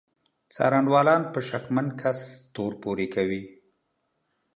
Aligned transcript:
څارنوالان 0.53 1.21
په 1.33 1.39
شکمن 1.49 1.87
کس 2.01 2.19
تور 2.53 2.71
پورې 2.83 3.07
کوي. 3.15 3.43